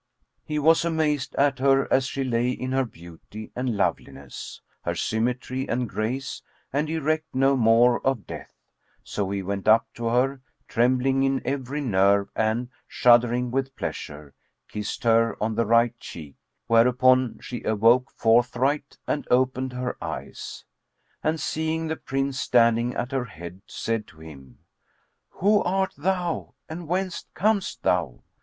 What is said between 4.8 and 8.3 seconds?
her symmetry and grace, and he recked no more of